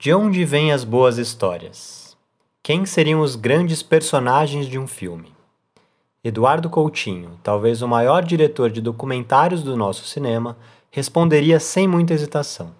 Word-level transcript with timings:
De 0.00 0.14
onde 0.14 0.46
vêm 0.46 0.72
as 0.72 0.82
boas 0.82 1.18
histórias? 1.18 2.16
Quem 2.62 2.86
seriam 2.86 3.20
os 3.20 3.36
grandes 3.36 3.82
personagens 3.82 4.66
de 4.66 4.78
um 4.78 4.86
filme? 4.86 5.30
Eduardo 6.24 6.70
Coutinho, 6.70 7.38
talvez 7.42 7.82
o 7.82 7.86
maior 7.86 8.24
diretor 8.24 8.70
de 8.70 8.80
documentários 8.80 9.62
do 9.62 9.76
nosso 9.76 10.06
cinema, 10.06 10.56
responderia 10.90 11.60
sem 11.60 11.86
muita 11.86 12.14
hesitação: 12.14 12.72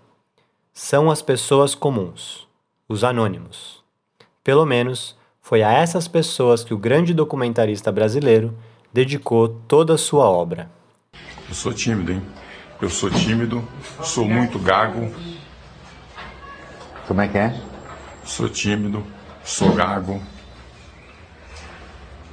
São 0.73 1.11
as 1.11 1.21
pessoas 1.21 1.75
comuns, 1.75 2.49
os 2.89 3.05
anônimos. 3.05 3.85
Pelo 4.43 4.65
menos 4.65 5.15
foi 5.43 5.63
a 5.63 5.71
essas 5.71 6.09
pessoas 6.09 6.65
que 6.65 6.73
o 6.73 6.79
grande 6.79 7.13
documentarista 7.13 7.93
brasileiro 7.93 8.57
dedicou 8.91 9.47
toda 9.69 9.93
a 9.93 9.99
sua 9.99 10.25
obra. 10.25 10.71
Eu 11.47 11.55
sou 11.55 11.75
tímido, 11.75 12.13
hein? 12.13 12.23
Eu 12.81 12.89
sou 12.89 13.11
tímido, 13.11 13.63
sou 14.03 14.25
muito 14.25 14.59
gago, 14.59 15.13
como 17.11 17.23
é 17.23 17.27
que 17.27 17.39
é? 17.39 17.61
Sou 18.25 18.49
tímido, 18.49 19.05
sou 19.43 19.75
gago. 19.75 20.23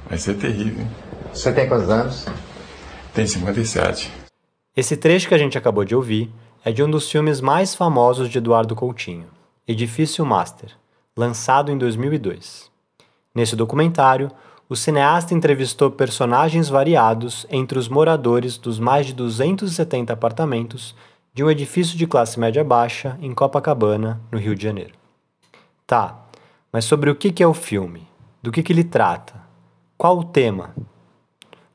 Vai 0.08 0.16
ser 0.16 0.34
terrível. 0.34 0.86
Você 1.32 1.52
tem 1.52 1.68
quantos 1.68 1.90
anos? 1.90 2.26
Tem 3.12 3.26
57. 3.26 4.08
Esse 4.76 4.96
trecho 4.96 5.26
que 5.26 5.34
a 5.34 5.38
gente 5.38 5.58
acabou 5.58 5.84
de 5.84 5.96
ouvir 5.96 6.32
é 6.64 6.70
de 6.70 6.80
um 6.80 6.88
dos 6.88 7.10
filmes 7.10 7.40
mais 7.40 7.74
famosos 7.74 8.28
de 8.28 8.38
Eduardo 8.38 8.76
Coutinho, 8.76 9.26
Edifício 9.66 10.24
Master, 10.24 10.70
lançado 11.16 11.72
em 11.72 11.76
2002. 11.76 12.70
Nesse 13.34 13.56
documentário, 13.56 14.30
o 14.68 14.76
cineasta 14.76 15.34
entrevistou 15.34 15.90
personagens 15.90 16.68
variados 16.68 17.48
entre 17.50 17.80
os 17.80 17.88
moradores 17.88 18.56
dos 18.56 18.78
mais 18.78 19.06
de 19.06 19.12
270 19.12 20.12
apartamentos 20.12 20.94
de 21.38 21.44
um 21.44 21.48
edifício 21.48 21.96
de 21.96 22.04
classe 22.04 22.36
média 22.40 22.64
baixa 22.64 23.16
em 23.22 23.32
Copacabana, 23.32 24.20
no 24.28 24.40
Rio 24.40 24.56
de 24.56 24.64
Janeiro. 24.64 24.94
Tá, 25.86 26.18
mas 26.72 26.84
sobre 26.84 27.10
o 27.10 27.14
que 27.14 27.40
é 27.40 27.46
o 27.46 27.54
filme? 27.54 28.08
Do 28.42 28.50
que, 28.50 28.60
que 28.60 28.72
ele 28.72 28.82
trata? 28.82 29.34
Qual 29.96 30.18
o 30.18 30.24
tema? 30.24 30.74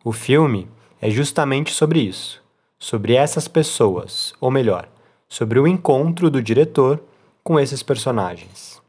O 0.04 0.12
filme 0.12 0.68
é 1.02 1.10
justamente 1.10 1.72
sobre 1.72 2.02
isso, 2.02 2.44
sobre 2.78 3.14
essas 3.14 3.48
pessoas, 3.48 4.34
ou 4.42 4.52
melhor, 4.52 4.90
sobre 5.30 5.58
o 5.58 5.66
encontro 5.66 6.30
do 6.30 6.44
diretor 6.44 7.02
com 7.42 7.58
esses 7.58 7.82
personagens. 7.82 8.82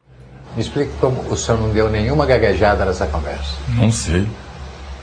Me 0.56 0.60
explique 0.60 0.92
como 0.98 1.20
o 1.30 1.36
senhor 1.36 1.60
não 1.60 1.72
deu 1.72 1.88
nenhuma 1.88 2.26
gaguejada 2.26 2.84
nessa 2.84 3.06
conversa. 3.06 3.56
Não 3.76 3.92
sei. 3.92 4.26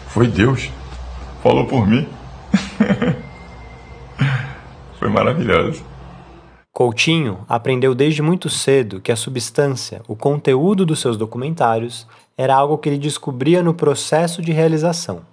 Foi 0.08 0.28
Deus. 0.28 0.70
Falou 1.42 1.66
por 1.66 1.88
mim. 1.88 2.06
Foi 5.02 5.10
maravilhoso. 5.10 5.84
Coutinho 6.72 7.44
aprendeu 7.50 7.96
desde 7.96 8.22
muito 8.22 8.52
cedo 8.52 9.02
que 9.02 9.12
a 9.12 9.16
substância, 9.16 10.04
o 10.08 10.16
conteúdo 10.16 10.86
dos 10.86 11.00
seus 11.00 11.18
documentários, 11.18 12.06
era 12.38 12.56
algo 12.56 12.78
que 12.78 12.88
ele 12.88 13.00
descobria 13.00 13.64
no 13.64 13.74
processo 13.74 14.44
de 14.44 14.52
realização, 14.52 15.24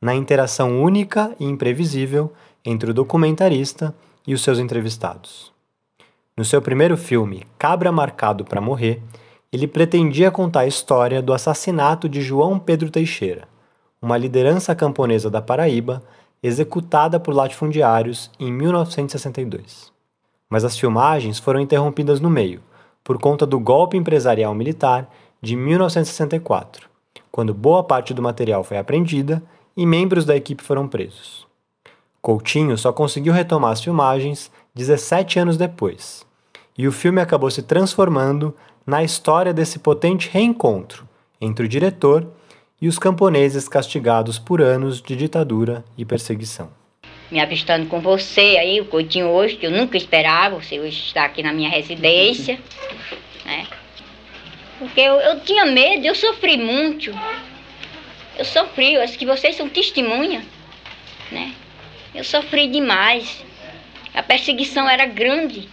na 0.00 0.14
interação 0.14 0.80
única 0.80 1.34
e 1.40 1.44
imprevisível 1.44 2.32
entre 2.64 2.92
o 2.92 2.94
documentarista 2.94 3.92
e 4.24 4.32
os 4.32 4.44
seus 4.44 4.60
entrevistados. 4.60 5.50
No 6.36 6.44
seu 6.44 6.62
primeiro 6.62 6.96
filme, 6.96 7.44
Cabra 7.58 7.90
Marcado 7.90 8.44
para 8.44 8.60
Morrer, 8.60 9.02
ele 9.52 9.66
pretendia 9.66 10.30
contar 10.30 10.60
a 10.60 10.68
história 10.68 11.20
do 11.20 11.32
assassinato 11.32 12.08
de 12.08 12.22
João 12.22 12.60
Pedro 12.60 12.88
Teixeira, 12.88 13.48
uma 14.00 14.16
liderança 14.16 14.72
camponesa 14.72 15.28
da 15.28 15.42
Paraíba 15.42 16.00
executada 16.42 17.20
por 17.20 17.34
latifundiários 17.34 18.30
em 18.38 18.52
1962. 18.52 19.92
Mas 20.48 20.64
as 20.64 20.78
filmagens 20.78 21.38
foram 21.38 21.60
interrompidas 21.60 22.20
no 22.20 22.30
meio, 22.30 22.60
por 23.04 23.18
conta 23.18 23.46
do 23.46 23.58
golpe 23.60 23.96
empresarial 23.96 24.54
militar 24.54 25.10
de 25.40 25.56
1964, 25.56 26.88
quando 27.30 27.54
boa 27.54 27.84
parte 27.84 28.12
do 28.12 28.22
material 28.22 28.64
foi 28.64 28.78
apreendida 28.78 29.42
e 29.76 29.86
membros 29.86 30.24
da 30.24 30.36
equipe 30.36 30.62
foram 30.62 30.88
presos. 30.88 31.46
Coutinho 32.20 32.76
só 32.76 32.92
conseguiu 32.92 33.32
retomar 33.32 33.72
as 33.72 33.82
filmagens 33.82 34.50
17 34.74 35.38
anos 35.38 35.56
depois, 35.56 36.26
e 36.76 36.86
o 36.86 36.92
filme 36.92 37.20
acabou 37.20 37.50
se 37.50 37.62
transformando 37.62 38.54
na 38.86 39.02
história 39.02 39.52
desse 39.52 39.78
potente 39.78 40.28
reencontro 40.30 41.06
entre 41.40 41.64
o 41.64 41.68
diretor 41.68 42.26
e 42.80 42.88
os 42.88 42.98
camponeses 42.98 43.68
castigados 43.68 44.38
por 44.38 44.62
anos 44.62 45.02
de 45.02 45.14
ditadura 45.14 45.84
e 45.98 46.04
perseguição. 46.04 46.70
Me 47.30 47.38
avistando 47.38 47.86
com 47.86 48.00
você 48.00 48.56
aí, 48.58 48.80
o 48.80 48.86
Coutinho 48.86 49.28
hoje, 49.28 49.56
que 49.56 49.66
eu 49.66 49.70
nunca 49.70 49.96
esperava, 49.96 50.60
você 50.60 50.80
hoje 50.80 51.00
está 51.06 51.24
aqui 51.24 51.42
na 51.42 51.52
minha 51.52 51.68
residência, 51.68 52.58
né? 53.44 53.66
Porque 54.78 55.00
eu, 55.00 55.14
eu 55.14 55.40
tinha 55.40 55.66
medo, 55.66 56.06
eu 56.06 56.14
sofri 56.14 56.56
muito. 56.56 57.12
Eu 58.38 58.44
sofri, 58.44 58.94
eu 58.94 59.02
acho 59.02 59.18
que 59.18 59.26
vocês 59.26 59.54
são 59.54 59.68
testemunha, 59.68 60.42
né? 61.30 61.54
Eu 62.14 62.24
sofri 62.24 62.66
demais. 62.66 63.44
A 64.14 64.22
perseguição 64.22 64.88
era 64.88 65.06
grande. 65.06 65.68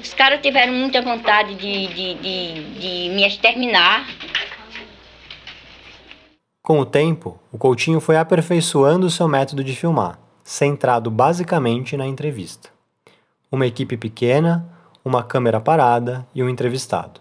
Os 0.00 0.12
caras 0.12 0.40
tiveram 0.40 0.72
muita 0.72 1.00
vontade 1.02 1.54
de, 1.54 1.86
de, 1.88 2.14
de, 2.14 2.62
de 2.80 3.14
me 3.14 3.24
exterminar. 3.24 4.08
Com 6.64 6.80
o 6.80 6.86
tempo, 6.86 7.38
o 7.52 7.58
Coutinho 7.58 8.00
foi 8.00 8.16
aperfeiçoando 8.16 9.10
seu 9.10 9.28
método 9.28 9.62
de 9.62 9.76
filmar, 9.76 10.18
centrado 10.42 11.10
basicamente 11.10 11.94
na 11.94 12.06
entrevista. 12.06 12.70
Uma 13.52 13.66
equipe 13.66 13.98
pequena, 13.98 14.66
uma 15.04 15.22
câmera 15.22 15.60
parada 15.60 16.26
e 16.34 16.42
um 16.42 16.48
entrevistado. 16.48 17.20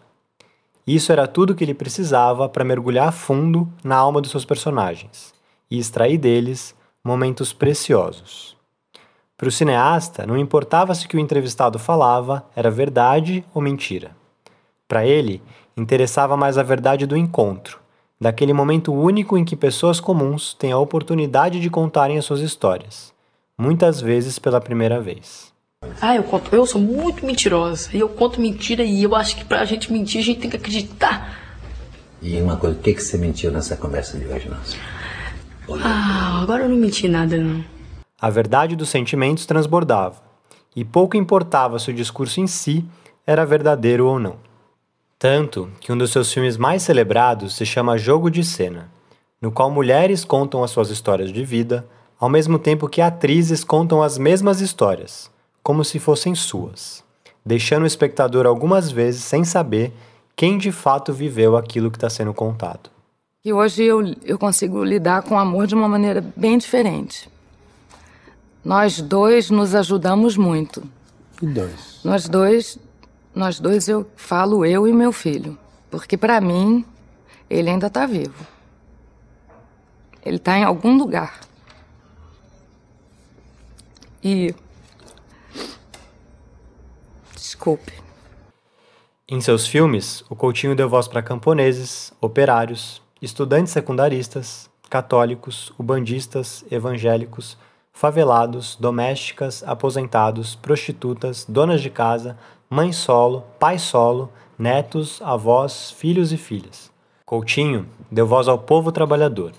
Isso 0.87 1.11
era 1.11 1.27
tudo 1.27 1.53
que 1.53 1.61
ele 1.61 1.73
precisava 1.73 2.47
para 2.47 2.63
mergulhar 2.63 3.11
fundo 3.11 3.67
na 3.83 3.97
alma 3.97 4.21
dos 4.21 4.31
seus 4.31 4.45
personagens 4.45 5.33
e 5.69 5.77
extrair 5.77 6.17
deles 6.17 6.73
momentos 7.03 7.51
preciosos. 7.51 8.55
Para 9.35 9.49
o 9.49 9.51
cineasta, 9.51 10.25
não 10.25 10.37
importava 10.37 10.95
se 10.95 11.05
o 11.05 11.09
que 11.09 11.17
o 11.17 11.19
entrevistado 11.19 11.77
falava 11.77 12.45
era 12.55 12.71
verdade 12.71 13.43
ou 13.53 13.61
mentira. 13.61 14.15
Para 14.87 15.05
ele, 15.05 15.43
interessava 15.75 16.37
mais 16.37 16.57
a 16.57 16.63
verdade 16.63 17.05
do 17.05 17.17
encontro, 17.17 17.82
daquele 18.23 18.53
momento 18.53 18.93
único 18.93 19.37
em 19.37 19.43
que 19.43 19.53
pessoas 19.53 19.99
comuns 19.99 20.53
têm 20.53 20.71
a 20.71 20.77
oportunidade 20.77 21.59
de 21.59 21.69
contarem 21.69 22.17
as 22.17 22.23
suas 22.23 22.39
histórias, 22.39 23.13
muitas 23.57 23.99
vezes 23.99 24.39
pela 24.39 24.61
primeira 24.61 25.01
vez. 25.01 25.51
Ah, 26.01 26.15
eu 26.15 26.23
conto, 26.23 26.55
eu 26.55 26.65
sou 26.65 26.79
muito 26.79 27.25
mentirosa. 27.25 27.89
E 27.93 27.99
eu 27.99 28.07
conto 28.07 28.39
mentira 28.39 28.81
e 28.81 29.03
eu 29.03 29.13
acho 29.13 29.35
que 29.35 29.43
pra 29.43 29.65
gente 29.65 29.91
mentir 29.91 30.21
a 30.21 30.23
gente 30.23 30.39
tem 30.39 30.49
que 30.49 30.55
acreditar. 30.55 31.37
E 32.21 32.41
uma 32.41 32.55
coisa, 32.55 32.79
o 32.79 32.81
que, 32.81 32.93
que 32.93 33.01
você 33.01 33.17
mentiu 33.17 33.51
nessa 33.51 33.75
conversa 33.75 34.17
de 34.17 34.25
hoje, 34.25 34.47
nossa? 34.47 34.77
Ah, 35.83 36.39
agora 36.41 36.63
eu 36.63 36.69
não 36.69 36.77
menti 36.77 37.09
nada, 37.09 37.37
não. 37.37 37.61
A 38.21 38.29
verdade 38.29 38.77
dos 38.77 38.87
sentimentos 38.87 39.45
transbordava, 39.45 40.23
e 40.73 40.85
pouco 40.85 41.17
importava 41.17 41.77
se 41.77 41.91
o 41.91 41.93
discurso 41.93 42.39
em 42.39 42.47
si 42.47 42.85
era 43.27 43.45
verdadeiro 43.45 44.07
ou 44.07 44.17
não. 44.17 44.37
Tanto 45.23 45.69
que 45.79 45.89
um 45.89 45.97
dos 45.97 46.11
seus 46.11 46.33
filmes 46.33 46.57
mais 46.57 46.83
celebrados 46.83 47.55
se 47.55 47.65
chama 47.65 47.97
Jogo 47.97 48.29
de 48.29 48.43
Cena, 48.43 48.91
no 49.41 49.53
qual 49.53 49.71
mulheres 49.71 50.25
contam 50.25 50.61
as 50.65 50.71
suas 50.71 50.89
histórias 50.89 51.31
de 51.31 51.45
vida, 51.45 51.87
ao 52.19 52.27
mesmo 52.27 52.59
tempo 52.59 52.89
que 52.89 52.99
atrizes 52.99 53.63
contam 53.63 54.03
as 54.03 54.17
mesmas 54.17 54.59
histórias, 54.59 55.31
como 55.63 55.85
se 55.85 55.97
fossem 55.97 56.35
suas, 56.35 57.05
deixando 57.45 57.83
o 57.83 57.87
espectador 57.87 58.45
algumas 58.45 58.91
vezes 58.91 59.23
sem 59.23 59.45
saber 59.45 59.93
quem 60.35 60.57
de 60.57 60.73
fato 60.73 61.13
viveu 61.13 61.55
aquilo 61.55 61.89
que 61.89 61.95
está 61.95 62.09
sendo 62.09 62.33
contado. 62.33 62.89
E 63.45 63.53
hoje 63.53 63.81
eu, 63.81 64.03
eu 64.25 64.37
consigo 64.37 64.83
lidar 64.83 65.23
com 65.23 65.35
o 65.35 65.39
amor 65.39 65.67
de 65.67 65.73
uma 65.73 65.87
maneira 65.87 66.21
bem 66.35 66.57
diferente. 66.57 67.29
Nós 68.61 68.99
dois 68.99 69.49
nos 69.49 69.73
ajudamos 69.73 70.35
muito. 70.35 70.83
E 71.41 71.45
dois? 71.45 72.01
Nós 72.03 72.27
dois 72.27 72.77
nós 73.35 73.59
dois 73.59 73.87
eu 73.87 74.05
falo 74.15 74.65
eu 74.65 74.87
e 74.87 74.93
meu 74.93 75.11
filho, 75.11 75.57
porque 75.89 76.17
para 76.17 76.39
mim 76.39 76.85
ele 77.49 77.69
ainda 77.69 77.89
tá 77.89 78.05
vivo. 78.05 78.45
Ele 80.25 80.39
tá 80.39 80.57
em 80.57 80.63
algum 80.63 80.97
lugar. 80.97 81.41
E 84.23 84.55
desculpe. 87.35 87.93
Em 89.27 89.41
seus 89.41 89.67
filmes, 89.67 90.23
o 90.29 90.35
Coutinho 90.35 90.75
deu 90.75 90.87
voz 90.87 91.07
para 91.07 91.21
camponeses, 91.21 92.13
operários, 92.21 93.01
estudantes 93.21 93.73
secundaristas, 93.73 94.69
católicos, 94.89 95.73
ubandistas, 95.77 96.63
evangélicos, 96.69 97.57
favelados, 97.91 98.75
domésticas, 98.75 99.63
aposentados, 99.65 100.55
prostitutas, 100.55 101.45
donas 101.47 101.81
de 101.81 101.89
casa, 101.89 102.37
mãe 102.73 102.91
solo, 102.91 103.43
pai 103.59 103.77
solo, 103.77 104.31
netos, 104.57 105.21
avós, 105.21 105.91
filhos 105.91 106.33
e 106.33 106.37
filhas. 106.37 106.91
Coutinho 107.23 107.85
deu 108.09 108.25
voz 108.25 108.47
ao 108.47 108.57
povo 108.57 108.91
trabalhador, 108.91 109.51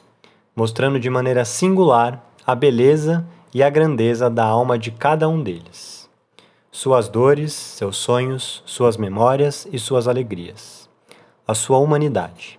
mostrando 0.56 0.98
de 0.98 1.08
maneira 1.08 1.44
singular 1.44 2.28
a 2.44 2.56
beleza 2.56 3.24
e 3.54 3.62
a 3.62 3.70
grandeza 3.70 4.28
da 4.28 4.44
alma 4.44 4.76
de 4.76 4.90
cada 4.90 5.28
um 5.28 5.40
deles. 5.40 6.10
suas 6.72 7.08
dores, 7.08 7.52
seus 7.52 7.98
sonhos, 7.98 8.64
suas 8.66 8.96
memórias 8.96 9.64
e 9.70 9.78
suas 9.78 10.08
alegrias, 10.08 10.90
a 11.46 11.54
sua 11.54 11.78
humanidade. 11.78 12.58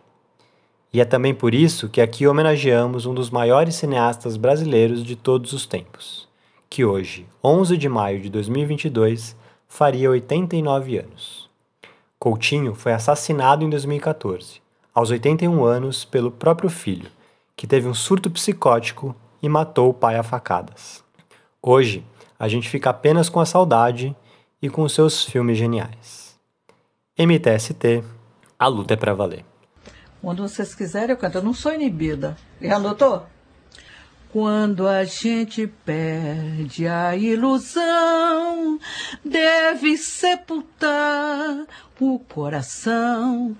E 0.93 1.01
é 1.01 1.05
também 1.05 1.35
por 1.35 1.53
isso 1.53 1.89
que 1.89 1.99
aqui 1.99 2.25
homenageamos 2.25 3.05
um 3.05 3.13
dos 3.13 3.29
maiores 3.29 3.75
cineastas 3.75 4.37
brasileiros 4.37 5.03
de 5.03 5.17
todos 5.17 5.51
os 5.51 5.65
tempos, 5.65 6.29
que 6.69 6.85
hoje, 6.85 7.27
11 7.43 7.75
de 7.75 7.89
maio 7.89 8.21
de 8.21 8.29
2022, 8.29 9.35
faria 9.75 10.09
89 10.09 10.99
anos. 10.99 11.49
Coutinho 12.17 12.73
foi 12.73 12.93
assassinado 12.93 13.65
em 13.65 13.69
2014, 13.69 14.61
aos 14.93 15.11
81 15.11 15.65
anos, 15.65 16.05
pelo 16.05 16.31
próprio 16.31 16.69
filho, 16.69 17.11
que 17.57 17.67
teve 17.67 17.85
um 17.85 17.93
surto 17.93 18.31
psicótico 18.31 19.13
e 19.43 19.49
matou 19.49 19.89
o 19.89 19.93
pai 19.93 20.15
a 20.15 20.23
facadas. 20.23 21.03
Hoje, 21.61 22.05
a 22.39 22.47
gente 22.47 22.69
fica 22.69 22.89
apenas 22.89 23.27
com 23.27 23.41
a 23.41 23.45
saudade 23.45 24.15
e 24.61 24.69
com 24.69 24.87
seus 24.87 25.25
filmes 25.25 25.57
geniais. 25.57 26.39
MTST, 27.19 28.01
a 28.57 28.67
luta 28.67 28.93
é 28.93 28.97
para 28.97 29.13
valer. 29.13 29.43
Quando 30.21 30.47
vocês 30.47 30.73
quiserem, 30.73 31.09
eu 31.09 31.17
canto. 31.17 31.39
Eu 31.39 31.43
não 31.43 31.53
sou 31.53 31.73
inibida. 31.73 32.37
Já 32.61 32.77
anotou? 32.77 33.27
Quando 34.35 34.85
a 34.85 35.05
gente 35.05 35.65
perde 35.65 36.85
a 36.89 37.15
ilusão, 37.15 38.77
deve 39.23 39.95
sepultar 39.95 41.65
o 42.01 42.19
coração, 42.19 43.55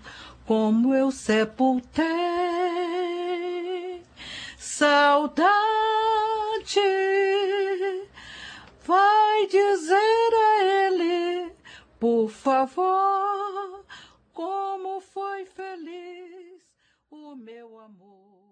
como 0.46 0.94
eu 0.94 1.12
sepultei. 1.12 2.04
Saudade 4.58 5.56
vai 8.86 9.48
dizer 9.48 10.34
a 10.34 10.62
ele, 10.62 11.54
por 11.98 12.30
favor, 12.30 13.86
como 14.34 15.00
foi 15.00 15.46
feliz 15.46 16.62
o 17.10 17.34
meu 17.34 17.80
amor. 17.80 18.45